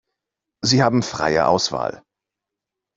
Sie 0.65 0.81
haben 0.81 1.03
freie 1.03 1.45
Auswahl. 1.45 2.01